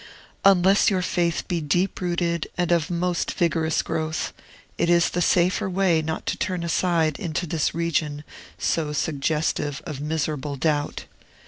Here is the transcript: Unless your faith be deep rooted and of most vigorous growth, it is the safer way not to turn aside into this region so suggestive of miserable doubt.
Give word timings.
Unless 0.43 0.89
your 0.89 1.03
faith 1.03 1.47
be 1.47 1.61
deep 1.61 2.01
rooted 2.01 2.47
and 2.57 2.71
of 2.71 2.89
most 2.89 3.33
vigorous 3.33 3.83
growth, 3.83 4.33
it 4.75 4.89
is 4.89 5.11
the 5.11 5.21
safer 5.21 5.69
way 5.69 6.01
not 6.01 6.25
to 6.25 6.37
turn 6.37 6.63
aside 6.63 7.19
into 7.19 7.45
this 7.45 7.75
region 7.75 8.23
so 8.57 8.93
suggestive 8.93 9.79
of 9.85 10.01
miserable 10.01 10.55
doubt. 10.55 11.05